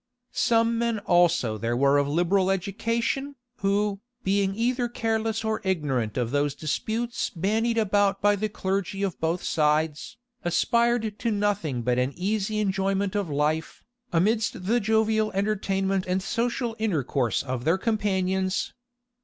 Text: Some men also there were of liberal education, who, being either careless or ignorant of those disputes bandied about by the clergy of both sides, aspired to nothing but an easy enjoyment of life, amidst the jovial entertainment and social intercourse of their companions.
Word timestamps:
Some 0.33 0.79
men 0.79 0.97
also 0.97 1.59
there 1.59 1.77
were 1.77 1.99
of 1.99 2.07
liberal 2.07 2.49
education, 2.49 3.35
who, 3.57 3.99
being 4.23 4.55
either 4.55 4.89
careless 4.89 5.45
or 5.45 5.61
ignorant 5.63 6.17
of 6.17 6.31
those 6.31 6.55
disputes 6.55 7.29
bandied 7.29 7.77
about 7.77 8.19
by 8.19 8.35
the 8.35 8.49
clergy 8.49 9.03
of 9.03 9.19
both 9.21 9.43
sides, 9.43 10.17
aspired 10.43 11.19
to 11.19 11.29
nothing 11.29 11.83
but 11.83 11.99
an 11.99 12.13
easy 12.15 12.57
enjoyment 12.57 13.13
of 13.13 13.29
life, 13.29 13.83
amidst 14.11 14.65
the 14.65 14.79
jovial 14.79 15.31
entertainment 15.33 16.05
and 16.07 16.23
social 16.23 16.75
intercourse 16.79 17.43
of 17.43 17.63
their 17.63 17.77
companions. 17.77 18.73